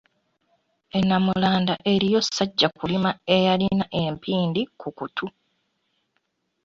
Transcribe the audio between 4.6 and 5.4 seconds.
ku kutu.